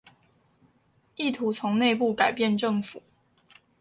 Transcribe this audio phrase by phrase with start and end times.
[1.15, 3.03] 意圖從內部改變政府